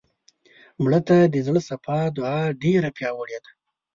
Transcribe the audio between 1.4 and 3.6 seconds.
زړه صفا دعا ډېره پیاوړې ده